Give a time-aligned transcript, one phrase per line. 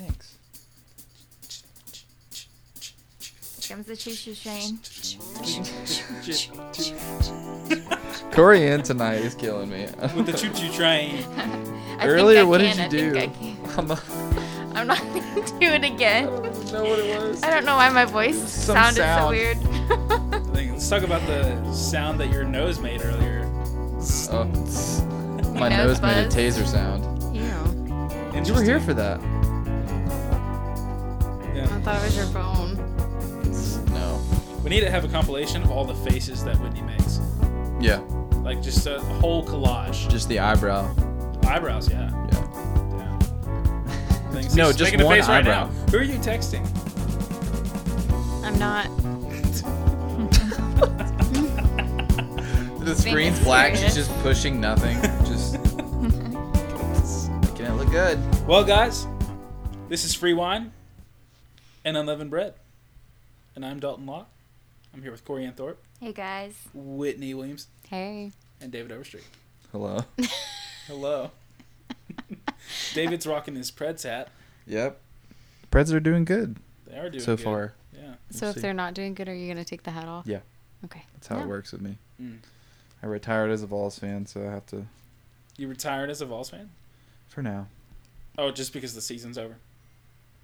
[0.00, 0.36] Thanks.
[3.68, 4.80] Comes the choo choo train.
[8.32, 9.86] Corey in tonight is killing me.
[10.16, 11.24] With the choo choo train.
[12.00, 13.18] Earlier, think I what did you I do?
[13.18, 13.56] I can.
[13.76, 14.04] I'm not,
[14.74, 16.28] I'm not gonna do it again.
[16.28, 17.42] I don't know what it was.
[17.42, 19.24] I don't know why my voice sounded sound.
[19.24, 19.58] so weird.
[20.54, 23.42] Let's talk about the sound that your nose made earlier.
[24.32, 24.44] Oh,
[25.54, 27.04] my nose nose made a taser sound.
[27.36, 28.44] Ew.
[28.44, 29.20] You were here for that.
[34.70, 37.18] We need to have a compilation of all the faces that Whitney makes.
[37.80, 37.98] Yeah.
[38.44, 40.08] Like just a whole collage.
[40.08, 40.94] Just the eyebrow.
[41.42, 42.08] Eyebrows, yeah.
[42.08, 42.96] Yeah.
[42.96, 43.18] yeah.
[44.30, 44.54] Thanks.
[44.54, 45.66] No, He's just making a one face right eyebrow.
[45.66, 45.72] now.
[45.90, 46.64] Who are you texting?
[48.44, 48.86] I'm not.
[52.80, 53.74] The screen's black.
[53.74, 55.02] She's just pushing nothing.
[55.26, 55.76] Just making
[57.66, 58.20] it look good.
[58.46, 59.04] Well, guys,
[59.88, 60.70] this is Free Wine
[61.84, 62.54] and Unleavened Bread.
[63.56, 64.28] And I'm Dalton Locke.
[64.94, 66.54] I'm here with Corey Ann Thorpe, Hey guys.
[66.74, 68.32] Whitney Williams, Hey.
[68.60, 69.24] and David Overstreet.
[69.72, 70.00] Hello.
[70.86, 71.30] Hello.
[72.94, 74.28] David's rocking his Preds hat.
[74.66, 75.00] Yep.
[75.70, 77.44] Preds are doing good They are doing so good.
[77.44, 77.72] far.
[77.94, 78.14] Yeah.
[78.30, 78.60] So We'll if see.
[78.62, 80.26] they're not doing good, are you gonna take the hat off?
[80.26, 80.40] Yeah.
[80.84, 81.04] Okay.
[81.14, 81.42] That's how Yeah.
[81.44, 81.96] it works with me.
[82.20, 82.38] Mm.
[83.02, 84.86] I retired as a Vols fan, so I have to
[85.56, 86.70] You retired as a Vols fan?
[87.28, 87.68] for now.
[88.36, 89.56] Oh, just because the season's over.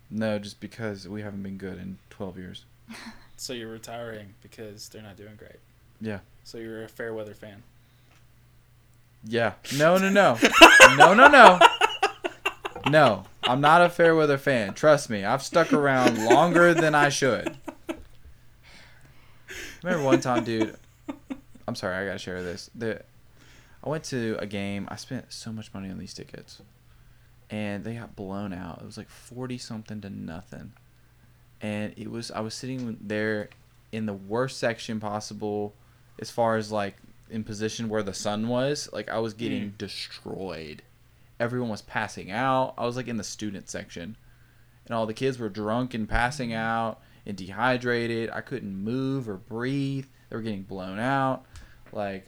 [0.09, 2.65] No, just because we haven't been good in 12 years.
[3.37, 5.59] So you're retiring because they're not doing great.
[6.01, 6.21] Yeah.
[6.45, 7.63] So you're a fair weather fan.
[9.25, 9.55] Yeah.
[9.77, 10.39] No, no, no.
[10.97, 11.59] no, no, no.
[12.89, 14.73] No, I'm not a fair weather fan.
[14.75, 17.57] Trust me, I've stuck around longer than I should.
[19.83, 20.77] Remember one time, dude.
[21.67, 22.71] I'm sorry, I gotta share this.
[22.77, 23.03] The,
[23.83, 24.87] I went to a game.
[24.89, 26.63] I spent so much money on these tickets,
[27.51, 28.83] and they got blown out.
[28.83, 30.73] It was like forty something to nothing,
[31.61, 32.31] and it was.
[32.31, 33.49] I was sitting there
[33.93, 35.75] in the worst section possible,
[36.19, 36.97] as far as like
[37.31, 38.89] in position where the sun was.
[38.93, 39.39] Like I was hmm.
[39.39, 40.83] getting destroyed.
[41.39, 42.75] Everyone was passing out.
[42.79, 44.17] I was like in the student section,
[44.87, 46.57] and all the kids were drunk and passing hmm.
[46.57, 48.31] out and dehydrated.
[48.31, 50.07] I couldn't move or breathe.
[50.31, 51.45] They were getting blown out.
[51.93, 52.27] Like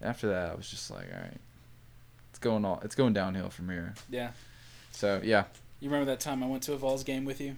[0.00, 1.38] after that, I was just like, all right,
[2.30, 3.94] it's going all, it's going downhill from here.
[4.10, 4.32] Yeah.
[4.92, 5.44] So yeah,
[5.80, 7.56] You remember that time I went to a Vols game with you?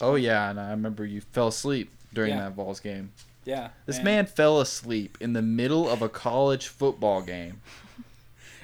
[0.00, 2.42] Oh yeah, and I remember you fell asleep during Yeah.
[2.44, 3.12] that Vols game.
[3.44, 3.70] Yeah.
[3.86, 7.60] This and, man fell asleep in the middle of a college football game.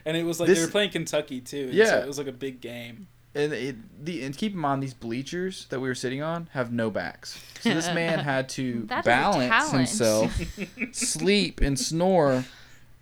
[0.04, 1.64] And it was like This- they were playing Kentucky too.
[1.64, 1.86] and Yeah.
[1.86, 3.08] So it was like a big game.
[3.34, 6.72] And it, the and keep in mind these bleachers that we were sitting on have
[6.72, 7.42] no backs.
[7.60, 9.72] So this man had to That is a balance talent.
[9.74, 10.40] himself,
[10.92, 12.44] sleep and snore.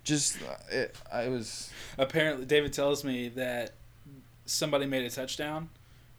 [0.03, 0.37] Just
[0.71, 1.69] it, I was
[1.99, 3.73] Apparently, David tells me that
[4.47, 5.69] somebody made a touchdown,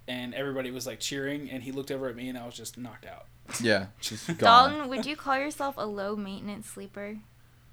[0.08, 2.78] and everybody was like cheering, and he looked over at me, and I was just
[2.78, 3.26] knocked out.
[3.60, 4.70] yeah, just gone.
[4.72, 7.18] Dalton, would you call yourself a low maintenance sleeper?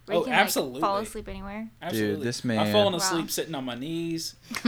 [0.05, 0.81] Where Oh, you can, like, absolutely.
[0.81, 1.69] fall asleep anywhere.
[1.81, 2.25] Absolutely.
[2.25, 2.97] this I've man- fallen Wow.
[2.97, 4.35] asleep sitting on my knees.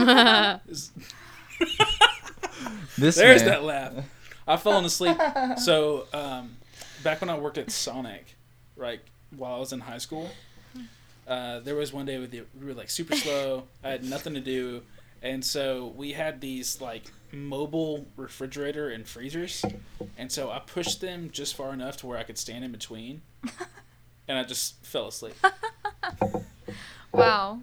[2.98, 3.92] This There's man, that laugh.
[4.48, 5.16] I've fallen asleep.
[5.58, 6.56] So, um,
[7.04, 8.36] back when I worked at Sonic,
[8.76, 9.00] right,
[9.36, 10.30] while I was in high school,
[11.28, 13.64] uh, there was one day with the, we were like super slow.
[13.84, 14.82] I had nothing to do,
[15.22, 17.04] and so we had these like
[17.36, 19.64] mobile refrigerator and freezers,
[20.16, 23.22] and so I pushed them just far enough to where I could stand in between,
[24.28, 25.34] and I just fell asleep.
[27.12, 27.60] Wow,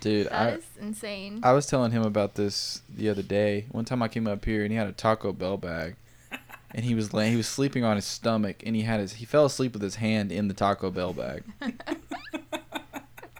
[0.00, 0.28] dude.
[0.28, 1.40] I, that is insane.
[1.42, 3.66] I was telling him about this the other day.
[3.70, 5.96] One time I came up here and he had a Taco Bell bag,
[6.74, 9.24] and he was laying, he was sleeping on his stomach, and he had his he
[9.24, 11.44] fell asleep with his hand in the Taco Bell bag.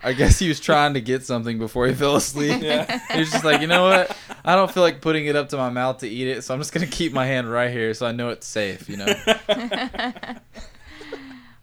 [0.02, 2.62] I guess he was trying to get something before he fell asleep.
[2.62, 3.00] Yeah.
[3.12, 4.14] He was just like, you know what?
[4.44, 6.60] I don't feel like putting it up to my mouth to eat it, so I'm
[6.60, 8.88] just gonna keep my hand right here so I know it's safe.
[8.88, 9.14] You know.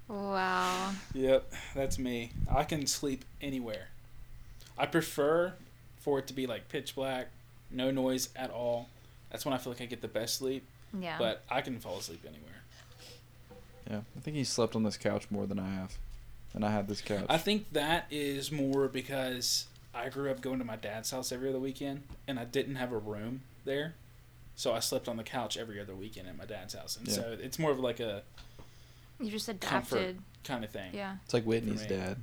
[0.08, 0.92] wow.
[1.14, 2.32] Yep, that's me.
[2.50, 3.90] I can sleep anywhere.
[4.78, 5.54] I prefer
[6.00, 7.28] for it to be like pitch black,
[7.70, 8.90] no noise at all.
[9.30, 10.66] That's when I feel like I get the best sleep.
[11.00, 11.18] Yeah.
[11.20, 12.48] But I can fall asleep anywhere.
[13.90, 15.98] Yeah, I think he slept on this couch more than I have,
[16.54, 17.26] and I had this couch.
[17.30, 21.50] I think that is more because I grew up going to my dad's house every
[21.50, 23.96] other weekend, and I didn't have a room there,
[24.56, 27.14] so I slept on the couch every other weekend at my dad's house, and Yeah.
[27.16, 28.24] so it's more of like a
[29.20, 30.20] you just comfort adapted.
[30.44, 30.92] kind of thing.
[30.94, 31.18] Yeah.
[31.26, 32.18] It's like Whitney's dad.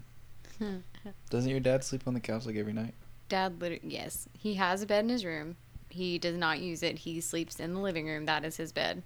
[1.31, 2.95] Doesn't your dad sleep on the couch like every night?
[3.29, 5.57] Dad, literally, yes, he has a bed in his room.
[5.91, 6.99] He does not use it.
[6.99, 8.25] He sleeps in the living room.
[8.27, 9.03] That is his bed.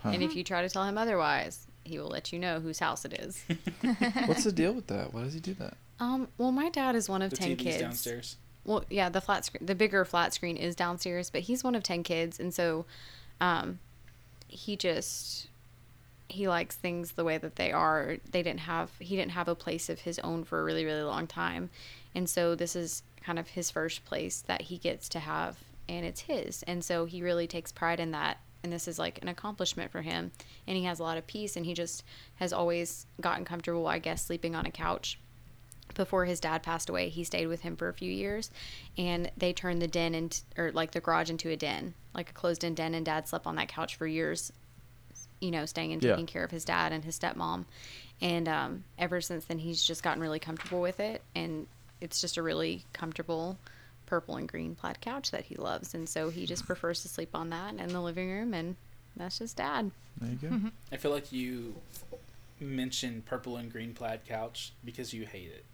[0.00, 0.10] Huh.
[0.10, 3.04] And if you try to tell him otherwise, he will let you know whose house
[3.04, 3.44] it is.
[4.26, 5.12] What's the deal with that?
[5.14, 5.76] Why does he do that?
[6.00, 7.78] um, well, my dad is one of The ten TV's kids.
[7.80, 8.36] downstairs.
[8.64, 11.82] well, yeah, the flat screen, the bigger flat screen is downstairs, but he's one of
[11.82, 12.40] 10 kids.
[12.40, 12.84] And so,
[13.40, 13.78] um,
[14.48, 15.48] he just,
[16.28, 18.16] he likes things the way that they are.
[18.30, 21.02] They didn't have, he didn't have a place of his own for a really, really
[21.02, 21.70] long time.
[22.14, 25.58] And so this is kind of his first place that he gets to have
[25.88, 26.62] and it's his.
[26.64, 28.38] And so he really takes pride in that.
[28.64, 30.32] And this is like an accomplishment for him.
[30.66, 32.02] And he has a lot of peace and he just
[32.36, 35.18] has always gotten comfortable, I guess, sleeping on a couch
[35.94, 38.50] before his dad passed away, he stayed with him for a few years,
[38.96, 42.32] and they turned the den into, or like the garage into a den, like a
[42.32, 42.94] closed-in den.
[42.94, 44.52] And dad slept on that couch for years,
[45.40, 46.12] you know, staying and Yeah.
[46.12, 47.66] taking care of his dad and his stepmom.
[48.20, 51.66] And um, ever since then, he's just gotten really comfortable with it, and
[52.00, 53.58] it's just a really comfortable
[54.14, 55.92] purple and green plaid couch that he loves.
[55.92, 58.76] And so he just prefers to sleep on that in the living room, and
[59.16, 59.90] that's just dad.
[60.20, 60.70] There you go.
[60.92, 61.74] I feel like you
[62.60, 65.64] mentioned purple and green plaid couch because you hate it.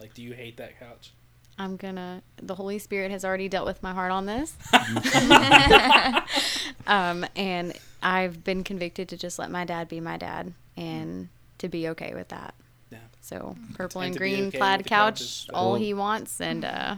[0.00, 1.12] Like, do you hate that couch?
[1.58, 2.22] I'm gonna.
[2.38, 4.56] The Holy Spirit has already dealt with my heart on this.
[6.86, 11.68] um, and I've been convicted to just let my dad be my dad and to
[11.68, 12.54] be okay with that.
[12.90, 13.00] Yeah.
[13.20, 16.96] So purple And and, green okay plaid couch couch, all Well- he wants, and uh,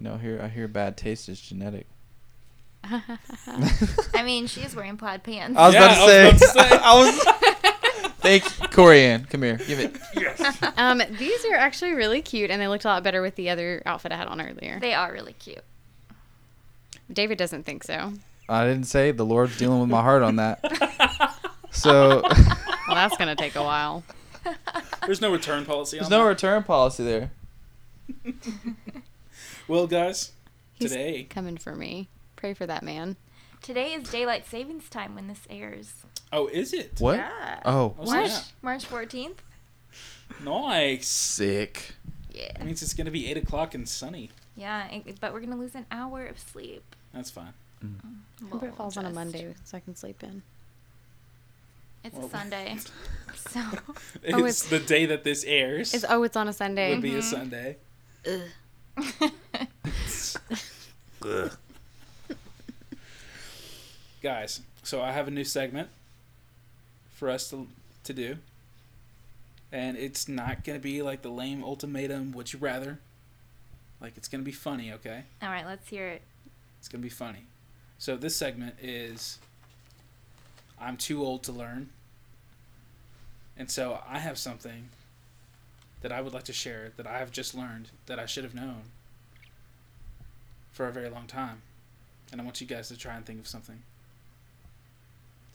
[0.00, 1.86] You know, here I hear bad taste is genetic.
[2.84, 5.58] I mean, she's wearing plaid pants.
[5.58, 6.32] I was Yeah, about to I say.
[6.32, 6.60] was say.
[6.82, 8.12] I was.
[8.20, 9.26] Thank you, Corey Ann.
[9.26, 9.56] Come here.
[9.58, 9.98] Give it.
[10.16, 10.40] Yes.
[10.78, 13.82] Um, these are actually really cute, and they looked a lot better with the other
[13.84, 14.78] outfit I had on earlier.
[14.80, 15.62] They are really cute.
[17.12, 18.14] David doesn't think so.
[18.48, 20.64] I didn't say the Lord's dealing with my heart on that.
[21.72, 24.02] So Well, that's gonna take a while.
[25.04, 26.30] There's no return policy there's on no that.
[26.30, 27.30] return policy there.
[29.70, 30.32] Well, guys,
[30.72, 32.08] He's today coming for me.
[32.34, 33.14] Pray for that man.
[33.62, 35.92] Today is daylight savings time when this airs.
[36.32, 36.94] Oh, is it?
[36.98, 37.18] What?
[37.18, 37.60] Yeah.
[37.64, 38.44] Oh, Oh, March snap.
[38.62, 39.40] March fourteenth.
[40.42, 41.06] Nice.
[41.06, 41.94] sick.
[42.32, 42.52] Yeah.
[42.54, 44.30] That means it's gonna be eight o'clock and sunny.
[44.56, 46.96] Yeah, it- but we're gonna lose an hour of sleep.
[47.14, 47.54] That's fine.
[48.50, 50.42] Hope it falls on a Just- Monday so I can sleep in.
[52.02, 52.76] It's Well- a Sunday,
[53.36, 53.60] so
[54.24, 55.94] It's, Oh, it's- the day that this airs.
[55.94, 56.90] It's oh, it's on a Sunday.
[56.90, 57.22] would be a Mhm.
[57.22, 57.76] Sunday.
[64.22, 65.88] Guys, so I have a new segment
[67.14, 67.68] for us to
[68.04, 68.36] to do.
[69.72, 72.98] And it's not gonna be like the lame ultimatum, would you rather?
[74.00, 75.24] Like it's gonna be funny, okay?
[75.42, 75.66] all right.
[75.66, 76.22] Let's hear it.
[76.78, 77.44] It's gonna be funny.
[77.98, 79.38] So this segment is
[80.80, 81.90] I'm too old to learn.
[83.56, 84.88] And so I have something
[86.02, 88.54] that I would like to share that I have just learned that I should have
[88.54, 88.82] known
[90.72, 91.62] for a very long time.
[92.32, 93.82] And I want you guys to try and think of something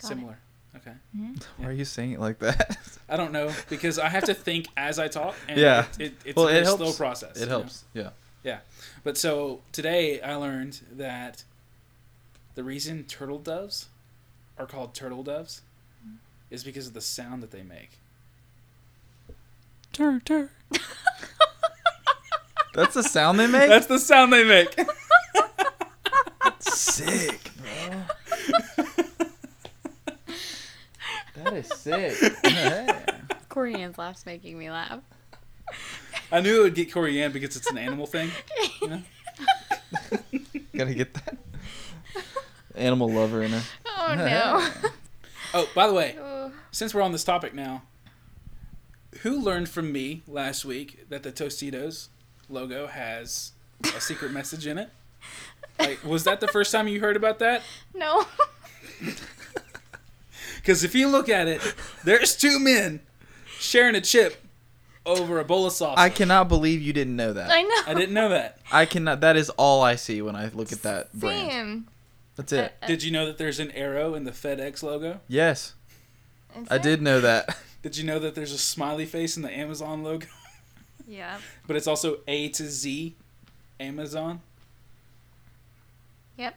[0.01, 0.15] Got it.
[0.15, 0.37] similar.
[0.75, 0.91] Okay.
[1.17, 1.33] Mm-hmm.
[1.63, 2.77] Why are you saying it like that?
[3.09, 5.85] I don't know because I have to think as I talk and Yeah.
[5.97, 6.83] it, it, it's Well, a it helps.
[6.83, 7.41] slow process.
[7.41, 7.83] It helps.
[7.93, 8.03] know?
[8.03, 8.17] helps.
[8.43, 8.59] Yeah.
[9.03, 11.43] But so today I learned that
[12.55, 13.87] the reason turtle doves
[14.57, 15.61] are called turtle doves
[16.05, 16.15] mm-hmm.
[16.51, 17.91] is because of the sound that they make.
[19.95, 20.49] Tur tur.
[22.73, 23.69] That's the sound they make.
[23.69, 24.77] That's the sound they make.
[26.59, 28.83] sick, bro.
[31.37, 32.33] that is sick.
[32.43, 33.05] Yeah.
[33.47, 34.99] Corey Ann's laugh's making me laugh.
[36.29, 38.31] I knew it would get Corey Ann because it's an animal thing.
[38.81, 39.01] You know?
[40.75, 41.37] Gotta get that
[42.75, 43.61] animal lover in her.
[43.85, 44.89] Oh no.
[45.53, 46.17] Oh, by the way,
[46.71, 47.83] since we're on this topic now,
[49.21, 52.07] who learned from me last week that the Tostitos
[52.49, 53.51] logo has
[53.95, 54.89] a secret message in it?
[55.79, 57.61] Like, was that the first time you heard about that?
[57.93, 58.25] no.
[60.65, 61.61] Because if you look at it,
[62.03, 63.01] there's two men
[63.59, 64.41] sharing a chip
[65.05, 65.95] over a bowl of sauce.
[65.95, 67.51] I cannot believe you didn't know that.
[67.51, 67.81] I know.
[67.85, 68.57] I didn't know that.
[68.71, 69.21] I cannot.
[69.21, 71.85] That is all I see when I look at that brand.
[72.35, 72.73] That's it.
[72.81, 75.21] Uh, Did you know that there's an arrow in the FedEx logo?
[75.27, 75.75] Yes,
[76.69, 77.57] I did know that.
[77.85, 80.25] Did you know that there's a smiley face in the Amazon logo?
[81.07, 81.37] Yeah.
[81.67, 83.13] But it's also A to Z
[83.79, 84.41] Amazon.
[86.35, 86.55] Yep.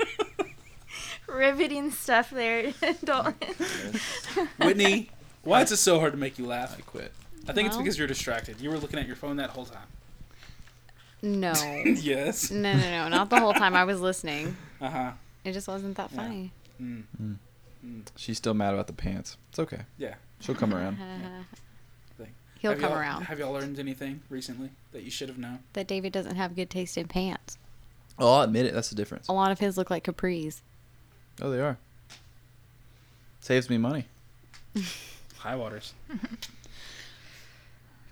[1.28, 2.72] Riveting stuff there,
[3.04, 3.34] Dalton.
[4.58, 5.10] Whitney,
[5.44, 6.74] why is it so hard to make you laugh?
[6.76, 7.12] I quit.
[7.48, 8.60] I think it's because you're distracted.
[8.60, 9.86] You were looking at your phone that whole time.
[11.22, 11.52] No.
[11.84, 12.50] yes.
[12.50, 13.76] No, no, no, not the whole time.
[13.76, 14.56] I was listening.
[14.80, 15.12] Uh huh.
[15.44, 16.16] It just wasn't that Yeah.
[16.20, 16.50] funny.
[16.82, 17.36] Mm.
[17.86, 18.02] Mm.
[18.16, 19.36] She's still mad about the pants.
[19.50, 19.82] It's okay.
[19.98, 20.14] Yeah.
[20.40, 20.98] She'll come around.
[22.58, 23.22] He'll Have come y'all- around.
[23.24, 25.58] Have y'all learned anything recently that you should have known?
[25.74, 27.58] That David doesn't have good taste in pants.
[28.18, 28.72] Oh, I'll admit it.
[28.72, 29.28] That's the difference.
[29.28, 30.62] A lot of his look like capris.
[31.42, 31.76] Oh, they are.
[33.40, 34.06] Saves me money.
[35.36, 35.92] High waters.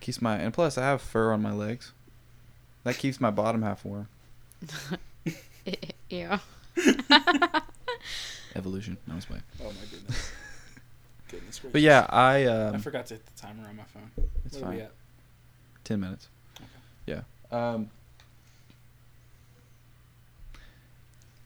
[0.00, 1.92] Keeps my and plus I have fur on my legs.
[2.84, 4.08] That keeps my bottom half warm.
[6.10, 6.40] yeah.
[8.56, 8.96] Evolution.
[9.06, 9.42] No, I was playing.
[9.62, 10.32] Oh my goodness.
[11.30, 11.72] goodness gracious.
[11.72, 14.10] But yeah, I I um, forgot to hit the timer on my phone.
[14.44, 14.84] it's Where are we fine.
[14.86, 14.92] at?
[15.84, 16.28] Ten minutes.
[16.60, 16.66] Okay.
[17.06, 17.20] Yeah.
[17.50, 17.90] Um.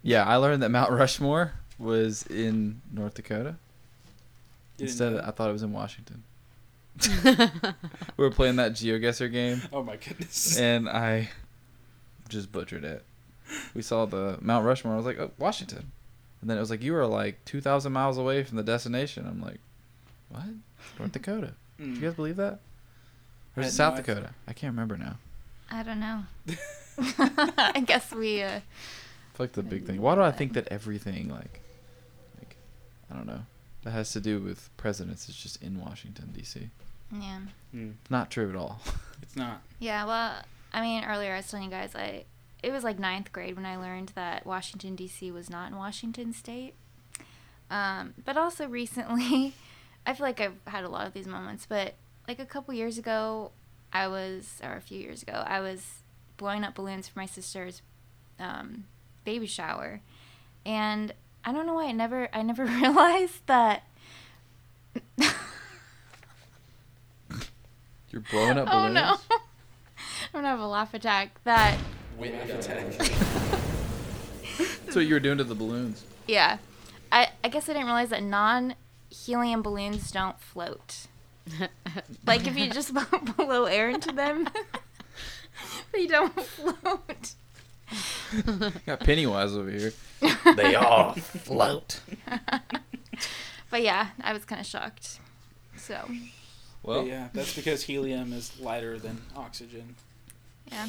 [0.02, 3.56] Yeah, I learned that Mount Rushmore was in North Dakota.
[4.76, 5.18] Didn't Instead, know.
[5.18, 6.22] of, I thought it was in Washington.
[8.16, 10.58] we were playing that GeoGuessr game, Oh my goodness.
[10.58, 11.30] and I
[12.28, 13.04] just butchered it.
[13.74, 14.94] We saw the Mount Rushmore.
[14.94, 15.92] I was like, oh, Washington.
[16.40, 19.26] And then it was like, you were like 2,000 miles away from the destination.
[19.26, 19.58] I'm like,
[20.28, 20.44] what?
[20.98, 21.54] North Dakota.
[21.78, 21.94] Do Mm.
[21.96, 22.60] you guys believe that?
[23.56, 24.14] Or is it South no idea.
[24.16, 24.34] Dakota?
[24.48, 25.16] I can't remember now.
[25.70, 26.22] I don't know.
[27.58, 28.42] I guess we.
[28.42, 28.60] Uh,
[29.30, 30.00] It's like the big thing.
[30.00, 31.60] Why do I think that everything like,
[32.38, 32.56] like,
[33.10, 33.42] I don't know,
[33.84, 36.70] that has to do with presidents is just in Washington D.C.
[37.12, 37.38] yeah.
[37.74, 37.94] Mm.
[38.10, 38.80] Not true at all.
[39.22, 39.60] It's not.
[39.80, 40.04] Yeah.
[40.06, 40.42] Well,
[40.72, 42.24] I mean, earlier I was telling you guys, I
[42.62, 45.30] it was like ninth grade when I learned that Washington D.C.
[45.30, 46.74] was not in Washington State.
[47.70, 49.54] Um, but also recently,
[50.06, 51.66] I feel like I've had a lot of these moments.
[51.68, 51.94] But
[52.26, 53.52] like a couple years ago,
[53.92, 56.02] I was, or a few years ago, I was
[56.36, 57.82] blowing up balloons for my sister's
[58.38, 58.84] um,
[59.24, 60.00] baby shower,
[60.64, 61.12] and
[61.44, 63.84] I don't know why I never, I never realized that.
[68.10, 68.72] You're blowing up balloons.
[68.72, 69.16] oh no!
[69.30, 71.42] I'm gonna have a laugh attack.
[71.44, 71.78] That
[72.18, 72.90] Wait, attack.
[74.84, 76.04] That's what you were doing to the balloons.
[76.26, 76.58] Yeah.
[77.12, 78.74] I, I guess I didn't realize that non
[79.10, 81.06] helium balloons don't float.
[82.26, 82.92] Like if you just
[83.36, 84.48] blow air into them,
[85.92, 87.32] they don't float.
[88.84, 89.92] Got Pennywise over here.
[90.56, 92.00] They all float.
[93.70, 95.20] But yeah, I was kind of shocked.
[95.76, 96.06] So,
[96.82, 99.94] Well, yeah, that's because helium is lighter than oxygen.
[100.70, 100.88] yeah.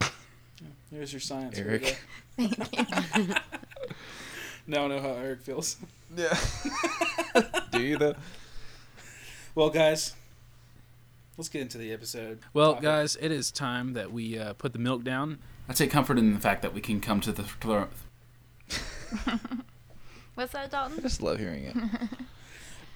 [0.00, 0.08] Yeah,
[0.90, 1.58] Here's your science.
[1.58, 1.98] Eric.
[2.38, 2.46] go.
[2.48, 3.34] Thank you.
[4.68, 5.76] Now I know how Eric feels.
[6.16, 6.36] Yeah.
[7.70, 8.14] Do you though?
[9.54, 10.14] Well, guys,
[11.36, 12.40] let's get into the episode.
[12.52, 12.82] Well, topic.
[12.82, 15.38] guys, it is time that we uh, put the milk down.
[15.68, 17.44] I take comfort in the fact that we can come to the.
[17.60, 17.88] To
[20.34, 20.98] What's that, Dalton?
[20.98, 21.76] I just love hearing it.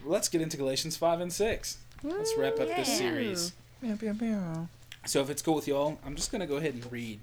[0.05, 1.79] let's get into Galatians five and six.
[2.03, 3.53] Let's wrap up this series.
[3.81, 4.69] Meow, meow, meow.
[5.07, 7.21] So, if it's cool with y'all, I'm just gonna go ahead and read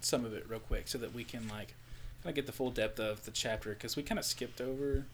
[0.00, 1.74] some of it real quick so that we can like
[2.22, 5.04] kind of get the full depth of the chapter because we kind of skipped over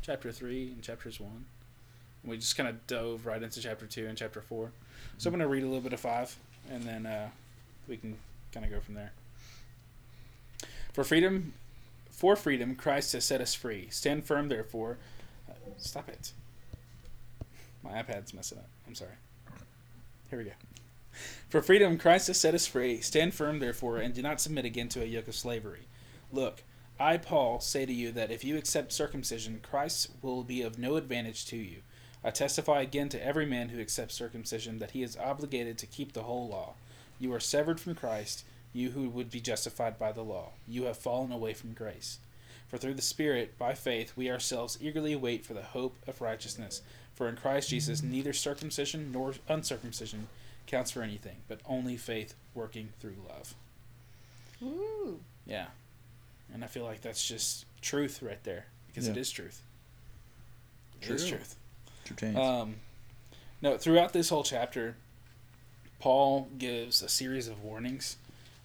[0.00, 1.44] chapter three and chapters one.
[2.22, 4.72] And we just kind of dove right into chapter two and chapter four.
[5.18, 6.36] So I'm gonna read a little bit of five,
[6.70, 7.28] and then uh,
[7.88, 8.16] we can
[8.52, 9.12] kind of go from there.
[10.92, 11.54] For freedom,
[12.10, 13.88] for freedom, Christ has set us free.
[13.90, 14.98] Stand firm, therefore.
[15.48, 16.32] Uh, stop it.
[17.82, 18.68] My iPad's messing up.
[18.86, 19.12] I'm sorry.
[20.30, 20.52] Here we go.
[21.48, 23.00] For freedom, Christ has set us free.
[23.00, 25.86] Stand firm, therefore, and do not submit again to a yoke of slavery.
[26.32, 26.62] Look,
[26.98, 30.96] I, Paul, say to you that if you accept circumcision, Christ will be of no
[30.96, 31.78] advantage to you.
[32.24, 36.12] I testify again to every man who accepts circumcision that he is obligated to keep
[36.12, 36.74] the whole law.
[37.18, 40.50] You are severed from Christ, you who would be justified by the law.
[40.68, 42.18] You have fallen away from grace.
[42.68, 46.80] For through the Spirit, by faith, we ourselves eagerly wait for the hope of righteousness.
[47.14, 50.28] For in Christ Jesus, neither circumcision nor uncircumcision
[50.66, 53.54] counts for anything, but only faith working through love.
[54.62, 55.20] Ooh.
[55.46, 55.66] Yeah.
[56.52, 59.20] And I feel like that's just truth right there, because it Yeah.
[59.20, 59.62] is truth.
[61.00, 61.38] It is True.
[61.38, 61.56] truth.
[62.04, 62.36] True change.
[62.36, 62.76] Um,
[63.60, 64.96] no, throughout this whole chapter,
[65.98, 68.16] Paul gives a series of warnings.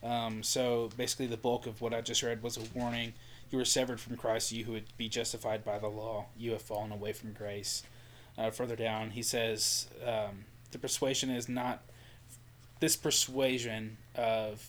[0.04, 3.14] Um, so basically, the bulk of what I just read was a warning.
[3.50, 6.26] You were severed from Christ, you who would be justified by the law.
[6.38, 7.84] You have fallen away from grace.
[8.38, 11.84] Uh, further down, he says um, the persuasion is not
[12.80, 14.66] this persuasion of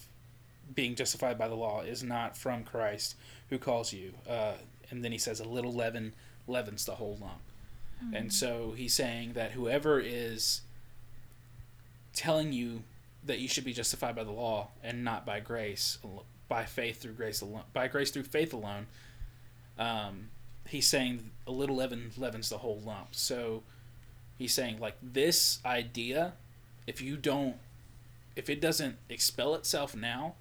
[0.75, 3.17] being justified by the law is not from Christ
[3.51, 4.13] who calls you.
[4.29, 4.55] Uh,
[4.91, 6.15] and then he says, a little leaven
[6.47, 7.41] leavens the whole lump.
[8.15, 10.61] And so he's saying that whoever is
[12.13, 12.85] telling you
[13.25, 15.99] that you should be justified by the law and not by grace,
[16.49, 18.87] by faith through grace alone, by grace through faith alone,
[19.79, 20.29] um,
[20.69, 23.09] he's saying a little leaven leavens the whole lump.
[23.17, 23.65] So
[24.39, 26.35] he's saying like this idea,
[26.87, 27.57] if you don't,
[28.37, 30.35] if it doesn't expel itself now,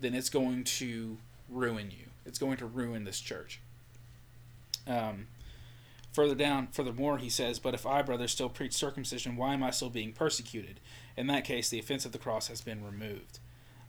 [0.00, 2.06] then it's going to ruin you.
[2.24, 3.60] It's going to ruin this church.
[4.86, 5.26] Um,
[6.16, 9.70] Further down, furthermore, he says, But if I, brother, still preach circumcision, why am I
[9.70, 10.80] still being persecuted?
[11.14, 13.38] In that case, the offense of the cross has been removed.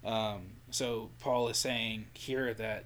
[0.03, 2.83] Um, so Paul is saying here that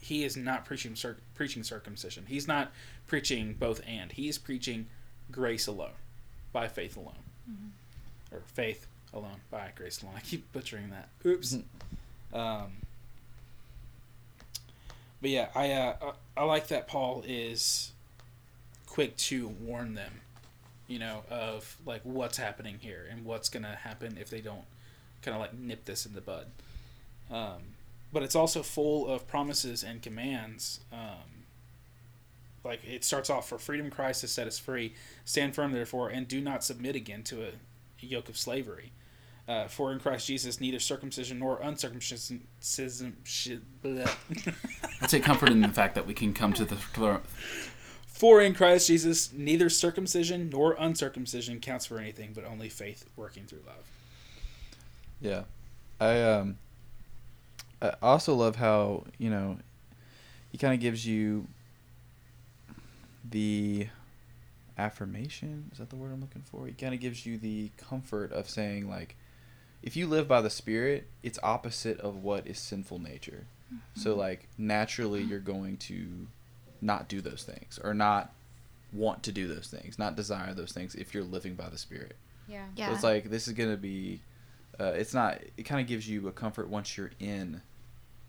[0.00, 2.24] he is not preaching cir- preaching circumcision.
[2.26, 2.72] He's not
[3.06, 4.10] preaching both and.
[4.10, 4.86] He's preaching
[5.30, 5.90] grace alone,
[6.52, 7.14] by faith alone,
[8.32, 10.14] or faith Alone by Grace Alone.
[10.18, 11.08] I keep butchering that.
[11.24, 11.58] Oops.
[12.32, 12.72] Um,
[15.20, 15.96] but yeah, I, uh,
[16.36, 17.92] I I like that Paul is
[18.86, 20.20] quick to warn them,
[20.88, 24.64] you know, of like what's happening here and what's gonna happen if they don't
[25.22, 26.46] kind of like nip this in the bud.
[27.30, 27.62] Um,
[28.12, 30.80] but it's also full of promises and commands.
[30.92, 31.33] Um,
[32.64, 34.94] like it starts off for freedom Christ has set us free.
[35.24, 37.50] Stand firm therefore and do not submit again to a
[38.00, 38.92] yoke of slavery.
[39.46, 42.46] Uh, for in Christ Jesus neither circumcision nor uncircumcision
[43.24, 46.76] should, I take comfort in the fact that we can come to the
[48.06, 53.44] For in Christ Jesus neither circumcision nor uncircumcision counts for anything but only faith working
[53.44, 53.84] through love.
[55.20, 55.42] Yeah,
[56.00, 56.58] I um,
[57.82, 59.58] I also love how you know,
[60.52, 61.48] he kind of gives you
[63.28, 63.88] the
[64.76, 65.70] affirmation.
[65.72, 66.68] Is that the word I'm looking for?
[66.68, 69.16] it kind of gives you the comfort of saying like,
[69.82, 73.46] if you live by the Spirit, it's opposite of what is sinful nature.
[73.94, 76.26] So like naturally, you're going to
[76.80, 78.32] not do those things or not
[78.92, 82.16] want to do those things, not desire those things if you're living by the Spirit.
[82.46, 82.66] Yeah.
[82.76, 82.88] Yeah.
[82.88, 84.20] So it's like this is gonna be,
[84.78, 85.40] uh, it's not.
[85.56, 87.62] It kind of gives you a comfort once you're in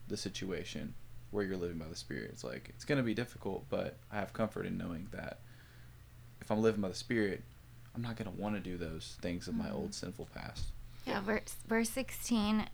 [0.08, 0.94] the situation
[1.36, 2.30] where you're living by the Spirit.
[2.32, 5.40] It's like it's gonna be difficult, but I have comfort in knowing that
[6.42, 7.44] if I'm living by the Spirit,
[7.94, 10.72] I'm not gonna want to do those things of my old sinful past.
[11.06, 12.68] Yeah, verse, verse 16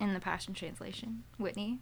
[0.00, 1.24] in the Passion Translation.
[1.38, 1.80] Whitney.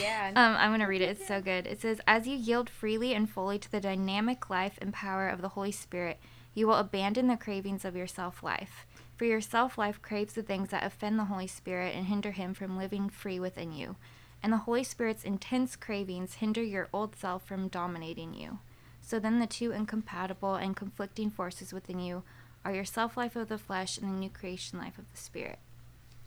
[0.00, 0.32] yeah.
[0.36, 1.10] Um, I'm going to read it.
[1.10, 1.66] It's so good.
[1.66, 5.42] It says, As you yield freely and fully to the dynamic life and power of
[5.42, 6.18] the Holy Spirit,
[6.54, 8.86] you will abandon the cravings of your self life.
[9.16, 12.54] For your self life craves the things that offend the Holy Spirit and hinder him
[12.54, 13.96] from living free within you.
[14.44, 18.58] And the Holy Spirit's intense cravings hinder your old self from dominating you.
[19.00, 22.24] So then the two incompatible and conflicting forces within you
[22.62, 25.60] are your self life of the flesh and the new creation life of the Spirit.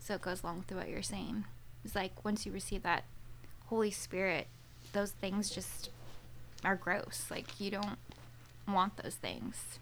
[0.00, 1.44] So it goes along with what you're saying.
[1.84, 3.04] It's like once you receive that
[3.66, 4.48] Holy Spirit,
[4.92, 5.90] those things just
[6.64, 7.26] are gross.
[7.30, 7.98] Like you don't
[8.66, 9.78] want those things.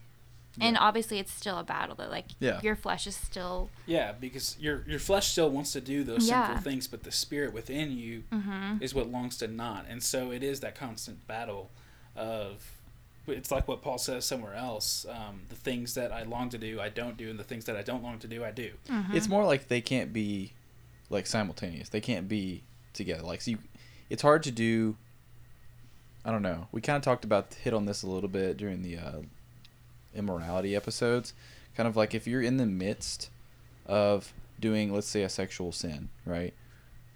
[0.61, 2.09] And obviously it's still a battle though.
[2.09, 2.61] Like Yeah.
[2.63, 6.47] your flesh is still Yeah, because your your flesh still wants to do those Yeah.
[6.49, 8.81] sinful things, but the spirit within you Mhm.
[8.83, 9.87] is what longs to not.
[9.89, 11.71] And so it is that constant battle
[12.15, 12.73] of
[13.29, 15.05] it's like what Paul says somewhere else.
[15.09, 17.77] Um, the things that I long to do, I don't do, and the things that
[17.77, 18.75] I don't long to do, I do.
[19.13, 20.53] It's more like they can't be
[21.11, 21.89] like simultaneous.
[21.89, 23.23] They can't be together.
[23.25, 23.59] Like so you,
[24.09, 24.97] it's hard to do.
[26.25, 26.69] I don't know.
[26.73, 29.21] We kind of talked about hit on this a little bit during the uh,
[30.15, 31.33] immorality episodes.
[31.77, 33.31] Kind of like if you're in the midst
[33.87, 36.55] of doing, let's say, a sexual sin, right?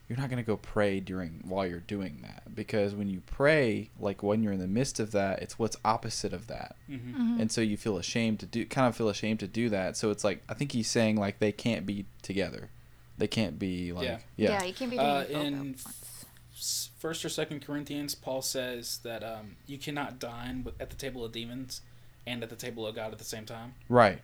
[0.08, 4.22] You're not gonna go pray during while you're doing that because when you pray, like
[4.24, 7.40] when you're in the midst of that, it's what's opposite of that Mm-hmm.
[7.40, 10.10] and so you feel ashamed to do kind of feel ashamed to do that so
[10.10, 12.68] it's like i think he's saying like they can't be together
[13.16, 14.18] they can't be like Yeah.
[14.36, 16.90] yeah, yeah, you can't be doing Uh, both in once.
[16.98, 21.30] First or Second Corinthians, Paul says that um, you cannot dine at the table of
[21.32, 21.80] demons
[22.26, 23.74] and at the table of God at the same time.
[23.88, 24.20] right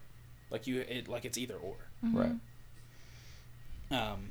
[0.51, 1.77] Like you, it like it's either or.
[2.03, 2.33] right
[3.91, 4.31] Um,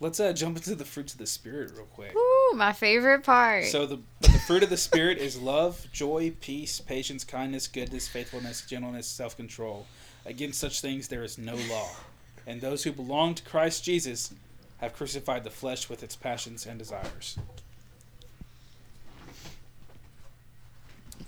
[0.00, 2.14] let's uh, jump into the fruits of the spirit real quick.
[2.14, 3.64] Woo, my favorite part.
[3.66, 8.08] So the but the fruit of the spirit is love, joy, peace, patience, kindness, goodness,
[8.08, 9.86] faithfulness, gentleness, self-control.
[10.26, 11.90] Against such things there is no law.
[12.46, 14.32] And those who belong to Christ Jesus
[14.78, 17.38] have crucified the flesh with its passions and desires.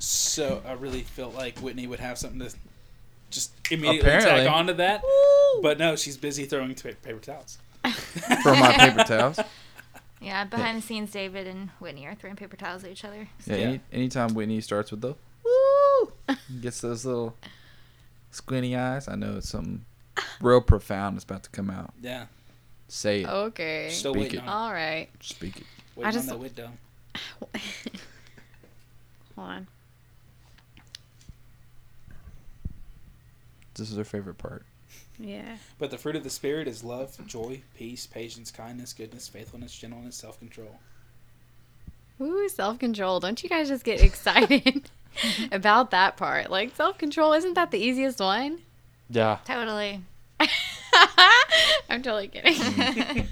[0.00, 2.52] So I really felt like Whitney would have something to
[3.30, 4.44] just immediately Apparently.
[4.44, 5.02] tack onto that.
[5.62, 7.58] But no, she's busy throwing t- paper towels.
[8.42, 9.38] for my paper towels
[10.20, 13.28] Yeah, behind the scenes, David and Whitney are throwing paper towels at each other.
[13.46, 13.62] yeah, Yeah.
[13.66, 16.12] Any, anytime whitney starts with the woo
[16.60, 17.34] gets those little
[18.30, 19.84] squinty eyes i know it's something
[20.40, 22.26] real profound is about to come out Yeah,
[22.88, 23.88] say it okay.
[23.90, 24.42] still Speak waiting it.
[24.42, 25.08] on, All right.
[25.20, 25.64] speak it
[25.96, 26.70] waiting I just- on that window.
[29.36, 29.66] Hold on.
[33.80, 34.64] This is her favorite part
[35.18, 35.56] Yeah.
[35.78, 40.16] But the fruit of the Spirit is love, joy, peace, patience, kindness, goodness, faithfulness, gentleness,
[40.16, 40.78] self control.
[42.20, 43.20] Ooh, self control.
[43.20, 44.90] Don't you guys just get excited
[45.52, 46.50] about that part?
[46.50, 48.60] Like, self control, isn't that the easiest one?
[49.08, 50.00] yeah Totally.
[51.88, 53.26] I'm totally kidding.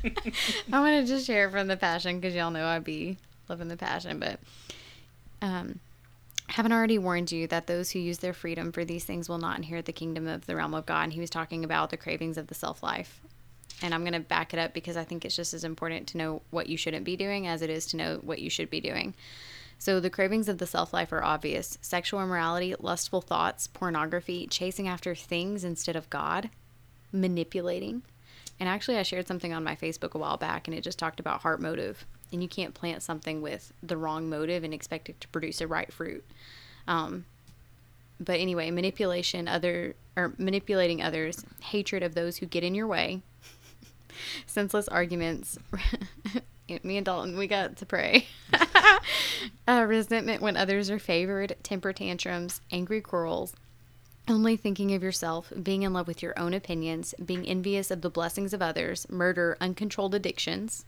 [0.73, 3.17] I'm going to just share from the passion because y'all know I'd be
[3.49, 4.19] loving the passion.
[4.19, 4.39] But
[5.41, 5.79] um,
[6.49, 9.57] haven't already warned you that those who use their freedom for these things will not
[9.57, 11.05] inherit the kingdom of the realm of God.
[11.05, 13.21] And he was talking about the cravings of the self life.
[13.83, 16.19] And I'm going to back it up because I think it's just as important to
[16.19, 18.81] know what you shouldn't be doing as it is to know what you should be
[18.81, 19.15] doing.
[19.79, 24.89] So, the cravings of the self life are obvious sexual immorality, lustful thoughts, pornography, chasing
[24.89, 26.51] after things instead of God,
[27.13, 28.03] manipulating.
[28.59, 31.21] And actually, I shared something on my Facebook a while back, and it just talked
[31.21, 32.05] about heart motive.
[32.33, 35.67] And you can't plant something with the wrong motive and expect it to produce a
[35.67, 36.25] right fruit.
[36.87, 37.25] Um,
[38.21, 43.23] but anyway, manipulation, other or manipulating others, hatred of those who get in your way,
[44.47, 45.59] senseless arguments.
[46.83, 48.27] Me and Dalton, we got to pray.
[49.69, 53.55] uh, resentment when others are favored, temper tantrums, angry quarrels,
[54.29, 58.11] only thinking of yourself, being in love with your own opinions, being envious of the
[58.11, 60.85] blessings of others, murder, uncontrolled addictions,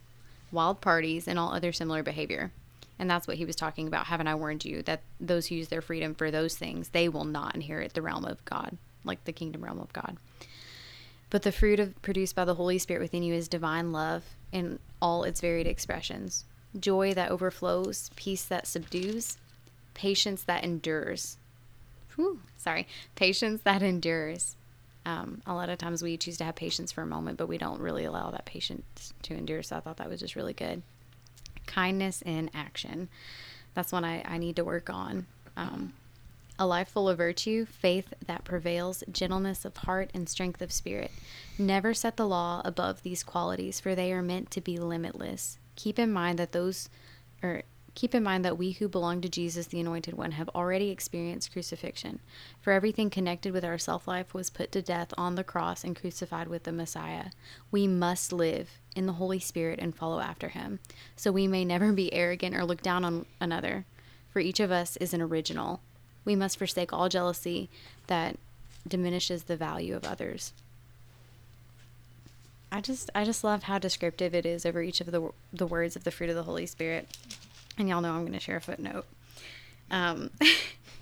[0.51, 2.51] wild parties, and all other similar behavior.
[2.99, 4.07] And that's what he was talking about.
[4.07, 7.25] Haven't I warned you that those who use their freedom for those things, they will
[7.25, 10.17] not inherit the realm of God, like the kingdom realm of God.
[11.31, 14.79] But the fruit of, produced by the Holy Spirit within you is divine love in
[15.01, 16.45] all its varied expressions
[16.79, 19.37] joy that overflows, peace that subdues,
[19.93, 21.37] patience that endures.
[22.15, 24.55] Whew, sorry, patience that endures.
[25.05, 27.57] Um, a lot of times we choose to have patience for a moment, but we
[27.57, 29.63] don't really allow that patience to endure.
[29.63, 30.83] So I thought that was just really good.
[31.65, 33.09] Kindness in action.
[33.73, 35.25] That's one I, I need to work on.
[35.57, 35.93] Um,
[36.59, 41.09] a life full of virtue, faith that prevails, gentleness of heart, and strength of spirit.
[41.57, 45.57] Never set the law above these qualities, for they are meant to be limitless.
[45.75, 46.89] Keep in mind that those,
[47.41, 47.63] or
[47.95, 51.51] keep in mind that we who belong to Jesus, the Anointed One, have already experienced
[51.51, 52.19] crucifixion.
[52.61, 55.95] For everything connected with our self life was put to death on the cross and
[55.95, 57.25] crucified with the Messiah.
[57.69, 60.79] We must live in the Holy Spirit and follow after Him,
[61.15, 63.85] so we may never be arrogant or look down on another.
[64.31, 65.81] For each of us is an original.
[66.23, 67.69] We must forsake all jealousy
[68.07, 68.37] that
[68.87, 70.53] diminishes the value of others.
[72.71, 75.95] I just I just love how descriptive it is over each of the the words
[75.97, 77.09] of the fruit of the Holy Spirit.
[77.81, 79.07] And y'all know I'm going to share a footnote.
[79.89, 80.29] Um,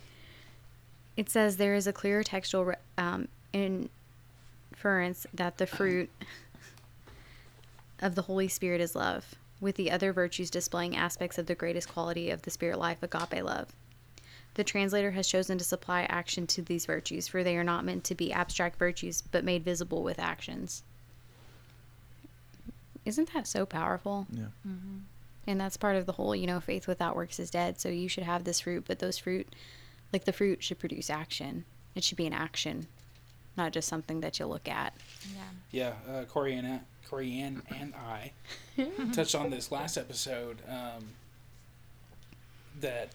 [1.18, 6.10] it says there is a clear textual re- um, inference that the fruit
[8.02, 11.89] of the Holy Spirit is love, with the other virtues displaying aspects of the greatest
[11.89, 13.74] quality of the spirit life, agape love.
[14.54, 18.06] The translator has chosen to supply action to these virtues, for they are not meant
[18.06, 20.84] to be abstract virtues, but made visible with actions.
[23.04, 24.28] Isn't that so powerful?
[24.32, 24.46] Yeah.
[25.50, 27.82] And that's part of the whole, you know, faith without works is dead.
[27.82, 29.48] So you should have this fruit, but those fruit,
[30.14, 31.66] like the fruit, should produce action.
[31.96, 32.86] It should be an action,
[33.58, 34.94] not just something that you look at.
[35.72, 38.32] Yeah, uh, Corey and I, Corey Ann and I
[39.14, 40.60] touched on this last episode.
[40.70, 41.10] Um,
[42.80, 43.10] that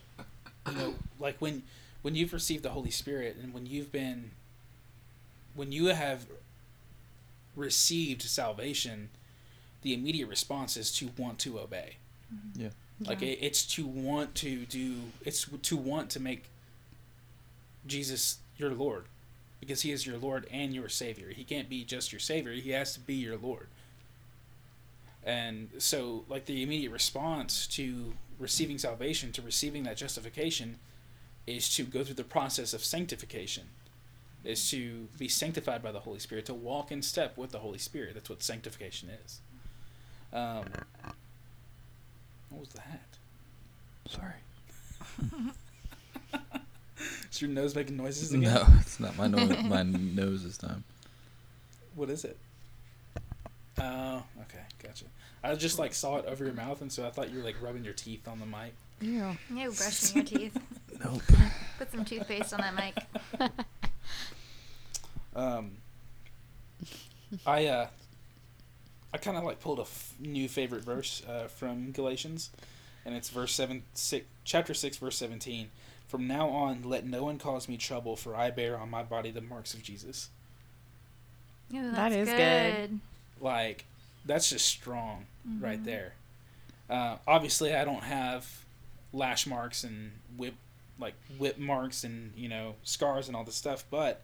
[0.69, 1.63] you know, like when
[2.03, 4.33] when you've received the Holy Spirit and when you've been
[5.55, 6.27] when you have
[7.55, 9.11] received salvation,
[9.83, 11.99] the immediate response is to want to obey.
[12.55, 12.69] Yeah.
[13.01, 14.97] Like it, it's to want to do.
[15.25, 16.45] It's to want to make
[17.87, 19.05] Jesus your Lord,
[19.61, 21.31] because He is your Lord and your Savior.
[21.31, 22.53] He can't be just your Savior.
[22.53, 23.67] He has to be your Lord.
[25.25, 30.79] And so, like the immediate response to receiving salvation, to receiving that justification,
[31.47, 33.65] is to go through the process of sanctification.
[34.45, 37.79] Is to be sanctified by the Holy Spirit, to walk in step with the Holy
[37.79, 38.13] Spirit.
[38.13, 39.41] That's what sanctification is.
[40.35, 40.65] Um,
[42.55, 43.19] what was that?
[44.09, 44.33] Sorry.
[47.31, 48.55] Is your nose making noises again?
[48.55, 49.57] No, it's not my nose.
[49.65, 50.85] my nose this time.
[51.97, 52.39] What is it?
[53.81, 55.07] Oh, okay, gotcha.
[55.43, 57.61] I just like saw it over your mouth, and so I thought you were like
[57.61, 58.75] rubbing your teeth on the mic.
[59.01, 59.35] Yeah.
[59.51, 60.59] No, brushing your teeth.
[61.05, 61.23] Nope.
[61.77, 62.95] Put some toothpaste on that mic.
[65.35, 65.73] Um,
[67.45, 67.87] I uh,
[69.15, 72.51] I kind of like pulled a f- new favorite verse uh, from Galatians,
[73.07, 75.71] and it's verse seven, six, chapter six, verse seventeen.
[76.09, 79.31] From now on, let no one cause me trouble, for I bear on my body
[79.31, 80.29] the marks of Jesus.
[81.73, 83.01] Ooh, that's is good.
[83.41, 83.85] Like,
[84.27, 85.27] that's just strong
[85.61, 85.85] right Mhm.
[85.85, 86.13] there.
[86.91, 88.65] Uh, obviously, I don't have
[89.13, 90.55] lash marks and whip
[90.99, 94.23] like whip marks and you know scars and all this stuff, but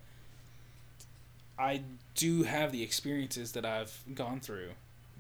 [1.61, 1.83] I
[2.15, 4.71] do have the experiences that I've gone through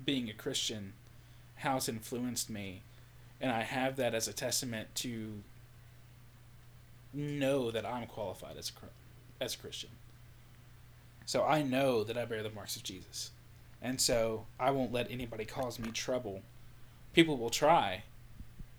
[0.05, 0.94] being a Christian,
[1.57, 2.83] how it's influenced me,
[3.40, 5.42] and I have that as a testament to
[7.12, 9.90] know that I'm qualified as a as a Christian.
[11.26, 13.31] So I know that I bear the marks of Jesus.
[13.83, 16.42] And so I won't let anybody cause me trouble.
[17.14, 18.03] People will try,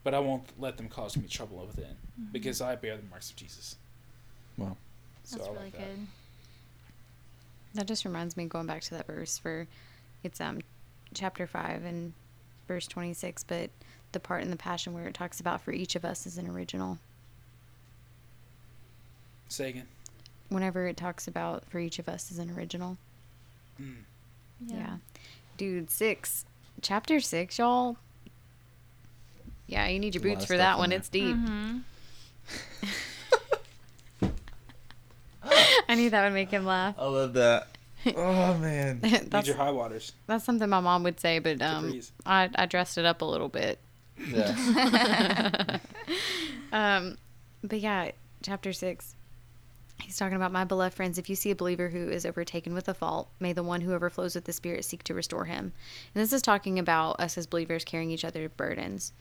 [0.04, 2.32] but I won't let them cause me trouble within mm-hmm.
[2.32, 3.78] because I bear the marks of Jesus.
[4.58, 4.78] Wow.
[5.24, 5.80] So That's I really like that.
[5.80, 6.08] good.
[7.73, 9.67] That just reminds me going back to that verse for
[10.23, 10.60] it's um
[11.13, 12.13] chapter 5 and
[12.67, 13.69] verse 26, but
[14.12, 16.47] the part in the passion where it talks about for each of us is an
[16.47, 16.97] original.
[19.49, 19.88] Say again.
[20.49, 22.97] Whenever it talks about for each of us is an original.
[24.65, 24.97] Yeah.
[25.57, 26.45] Dude, six.
[26.81, 27.97] Chapter six, y'all.
[29.67, 30.89] Yeah, you need your boots for that one.
[30.89, 30.99] there.
[30.99, 31.36] It's deep.
[31.36, 31.77] Mm-hmm.
[35.91, 36.95] I knew that would make him laugh.
[36.97, 37.67] I love that.
[38.15, 39.01] Oh man.
[39.01, 40.13] Need that's, your high waters.
[40.25, 41.99] that's something my mom would say, but um.
[42.25, 43.80] I, I dressed it up a little bit.
[44.27, 45.80] Yeah.
[46.73, 47.17] Um,
[47.62, 49.15] but yeah, chapter six.
[50.01, 51.17] He's talking about my beloved friends.
[51.17, 53.93] If you see a believer who is overtaken with a fault, may the one who
[53.93, 55.73] overflows with the Spirit seek to restore him.
[56.15, 59.12] And this is talking about us as believers carrying each other's burdens.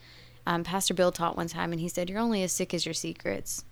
[0.47, 2.95] Um, Pastor Bill taught one time, and he said, "You're only as sick as your
[2.95, 3.65] secrets."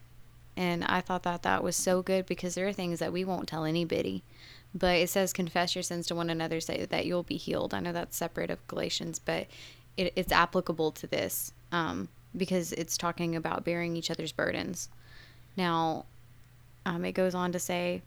[0.59, 3.47] And I thought that that was so good because there are things that we won't
[3.47, 4.25] tell anybody.
[4.75, 7.73] But it says, confess your sins to one another so that you'll be healed.
[7.73, 9.47] I know that's separate of Galatians, but
[9.97, 14.89] it, it's applicable to this um, because it's talking about bearing each other's burdens.
[15.57, 16.07] Now,
[16.85, 18.03] um, it goes on to say,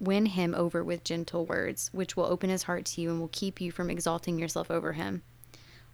[0.00, 3.30] win him over with gentle words, which will open his heart to you and will
[3.30, 5.22] keep you from exalting yourself over him.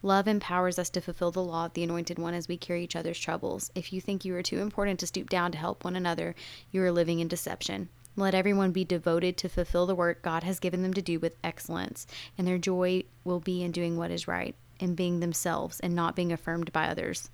[0.07, 2.95] Love empowers us to fulfill the law of the Anointed One as we carry each
[2.95, 3.73] other's troubles.
[3.75, 6.37] If you think you are too important to stoop down to help one another,
[6.71, 7.88] you are living in deception.
[8.14, 11.35] Let everyone be devoted to fulfill the work God has given them to do with
[11.42, 12.07] excellence,
[12.38, 16.14] and their joy will be in doing what is right, in being themselves, and not
[16.14, 17.29] being affirmed by others.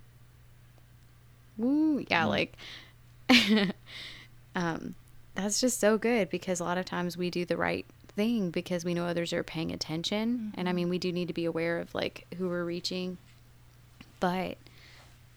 [1.59, 2.57] Woo, yeah, like,
[4.55, 4.95] um,
[5.35, 7.85] that's just so good because a lot of times we do the right
[8.17, 10.53] thing because we know others are paying attention.
[10.57, 13.19] And i mean we do need to be aware of like who we're reaching.
[14.21, 14.57] But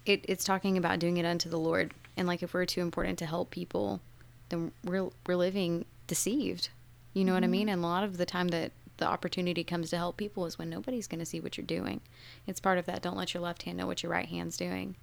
[0.06, 1.94] it, it's talking about doing it unto the lord.
[2.18, 4.02] And like if we're too important to help people
[4.50, 6.70] then we're we're living deceived.
[7.14, 7.70] You know what i mean?
[7.70, 10.70] And a lot of the time that the opportunity comes to help people is when
[10.70, 12.02] nobody's going to see what you're doing.
[12.48, 14.96] It's part of that don't let your left hand know what your right hand's doing.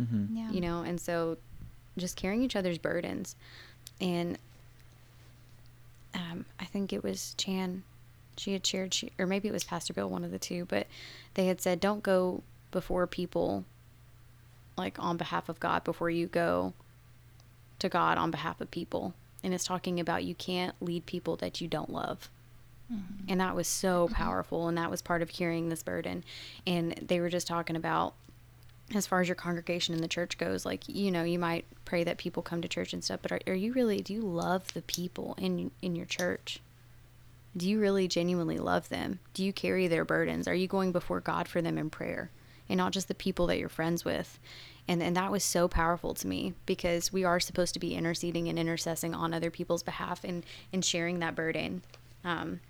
[0.00, 0.36] Mm-hmm.
[0.36, 0.50] Yeah.
[0.50, 0.82] you know?
[0.82, 1.36] And so
[1.98, 3.36] just carrying each other's burdens.
[4.00, 4.38] And
[6.14, 7.82] um, i think it was chan.
[8.36, 10.86] She had shared she, or maybe it was pastor bill one of the two but
[11.34, 13.64] they had said don't go before people
[14.78, 16.72] like on behalf of god before you go
[17.80, 19.14] to god on behalf of people.
[19.42, 22.30] And it's talking about you can't lead people that you don't love.
[23.28, 26.24] And that was so powerful and that was part of carrying this burden.
[26.66, 28.14] And they were just talking about
[28.94, 32.02] as far as your congregation in the church goes like you know you might pray
[32.04, 34.72] that people come to church and stuff but are, are you really do you love
[34.74, 36.60] the people in in your church?
[37.56, 39.18] Do you really genuinely love them?
[39.34, 40.46] Do you carry their burdens?
[40.46, 42.30] Are you going before god for them in prayer
[42.68, 44.38] and not just the people that you're friends with?
[44.86, 48.48] And and that was so powerful to me because we are supposed to be interceding
[48.48, 51.82] and intercessing on other people's behalf and and sharing that burden.
[52.24, 52.60] Um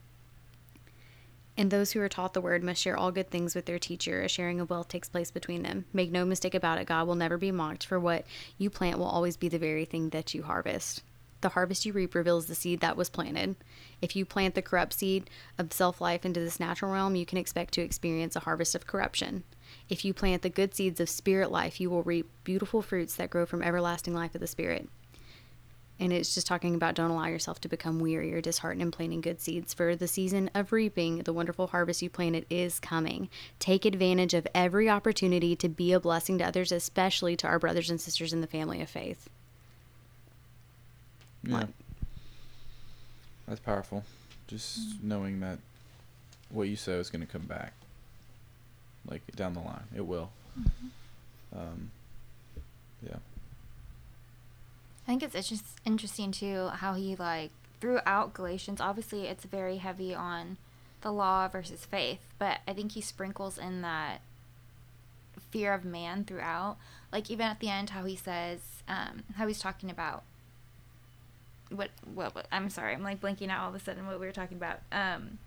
[1.61, 4.23] and those who are taught the word must share all good things with their teacher.
[4.23, 5.85] A sharing of wealth takes place between them.
[5.93, 8.25] Make no mistake about it, God will never be mocked, for what
[8.57, 11.03] you plant will always be the very thing that you harvest.
[11.43, 13.57] The harvest you reap reveals the seed that was planted.
[14.01, 17.37] If you plant the corrupt seed of self life into this natural realm, you can
[17.37, 19.45] expect to experience a harvest of corruption.
[19.91, 23.29] If you plant the good seeds of spirit life, you will reap beautiful fruits that
[23.29, 24.89] grow from everlasting life of the Spirit.
[26.01, 29.21] And it's just talking about don't allow yourself to become weary or disheartened in planting
[29.21, 29.75] good seeds.
[29.75, 33.29] For the season of reaping, the wonderful harvest you planted is coming.
[33.59, 37.91] Take advantage of every opportunity to be a blessing to others, especially to our brothers
[37.91, 39.29] and sisters in the family of faith.
[41.45, 41.59] Yeah.
[41.59, 41.69] Like-
[43.47, 44.05] That's powerful.
[44.47, 45.59] Just knowing that
[46.49, 47.75] what you sow is going to come back.
[49.07, 50.31] Like down the line, it will.
[51.55, 51.91] Um,
[53.07, 53.17] yeah.
[55.11, 58.81] I think it's just interesting too how he like throughout Galatians.
[58.81, 60.57] Obviously, it's very heavy on
[61.01, 64.21] the law versus faith, but I think he sprinkles in that
[65.51, 66.77] fear of man throughout.
[67.11, 70.23] Like even at the end, how he says, um, how he's talking about
[71.71, 72.33] what, what?
[72.37, 72.47] What?
[72.53, 74.79] I'm sorry, I'm like blinking out all of a sudden what we were talking about.
[74.93, 75.39] Um,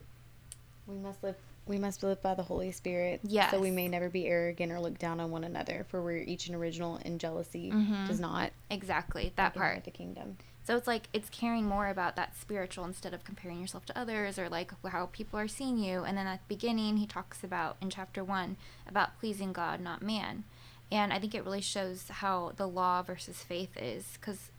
[0.86, 1.38] We must live.
[1.66, 3.22] We must live by the Holy Spirit.
[3.24, 3.52] Yes.
[3.52, 6.48] So we may never be arrogant or look down on one another, for we're each
[6.50, 8.08] an original, and jealousy Mhm.
[8.08, 9.84] does not exactly that part.
[9.86, 10.38] the kingdom.
[10.66, 14.38] So it's like it's caring more about that spiritual instead of comparing yourself to others
[14.40, 16.04] or like how people are seeing you.
[16.04, 18.56] And then at the beginning, he talks about in chapter one
[18.88, 20.44] about pleasing God, not man.
[20.92, 24.18] And I think it really shows how the law versus faith is.
[24.20, 24.52] Because,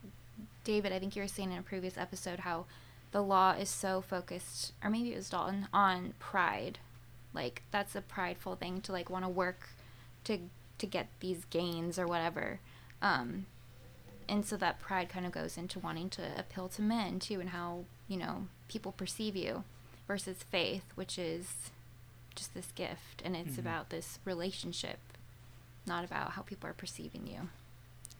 [0.64, 2.64] David, I think you were saying in a previous episode how
[3.12, 6.80] the law is so focused, or maybe it was Dalton, on pride.
[7.34, 9.70] Like, that's a prideful thing to like want to work
[10.24, 10.38] to
[10.78, 12.60] to get these gains or whatever.
[13.02, 13.46] Um,
[14.28, 17.50] and so that pride kind of goes into wanting to appeal to men too and
[17.50, 19.64] how you know people perceive you
[20.08, 21.46] versus faith which is
[22.34, 24.98] just this gift and it's about this relationship
[25.86, 27.48] not about how people are perceiving you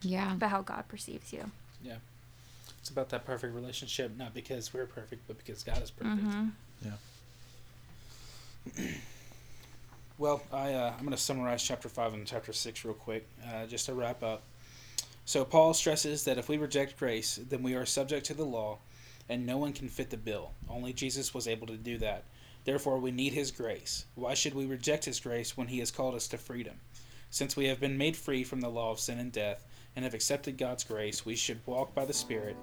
[0.03, 0.35] Yeah.
[0.37, 1.49] but how god perceives you
[1.83, 1.97] Yeah.
[2.79, 6.21] It's about that perfect relationship, not because we're perfect, but because God is perfect.
[6.21, 6.89] Mm-hmm.
[10.17, 13.65] Well, I uh, I'm going to summarize chapter five and chapter six real quick, uh,
[13.65, 14.43] just to wrap up.
[15.25, 18.77] So Paul stresses that if we reject grace, then we are subject to the law,
[19.27, 20.51] and no one can fit the bill.
[20.69, 22.23] Only Jesus was able to do that.
[22.63, 24.05] Therefore, we need His grace.
[24.15, 26.75] Why should we reject His grace when He has called us to freedom?
[27.29, 29.65] Since we have been made free from the law of sin and death,
[29.97, 32.55] and have accepted God's grace, we should walk by the Spirit.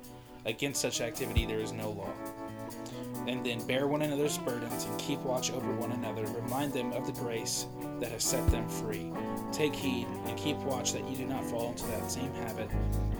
[0.47, 5.21] Against such activity, there is no law and then bear one another's burdens and keep
[5.21, 6.25] watch over one another.
[6.27, 7.67] Remind them of the grace
[8.01, 9.13] that has set them free.
[9.53, 12.69] Take heed and keep watch that you do not fall into that same habit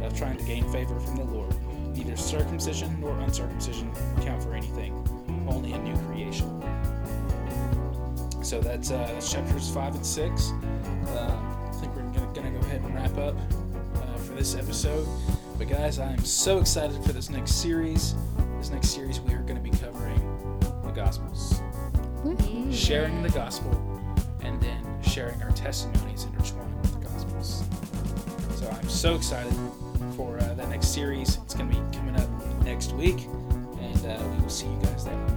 [0.03, 1.55] of trying to gain favor from the Lord.
[1.95, 4.93] Neither circumcision nor uncircumcision count for anything,
[5.49, 6.49] only a new creation.
[8.43, 10.51] So that's, uh, chapters 5 and 6.
[10.51, 11.39] Uh,
[11.69, 13.37] I think we're going to go ahead and wrap up
[13.97, 15.07] uh, for this episode.
[15.59, 18.15] But guys, I am so excited for this next series.
[18.63, 20.21] This next series, we are going to be covering
[20.85, 21.61] the Gospels,
[22.71, 23.73] sharing the Gospel,
[24.41, 27.65] and then sharing our testimonies intertwined with the Gospels.
[28.55, 29.53] So I'm so excited
[30.17, 31.39] for uh, that next series.
[31.39, 32.29] It's going to be coming up
[32.63, 33.27] next week,
[33.81, 35.32] and uh, we will see you guys then.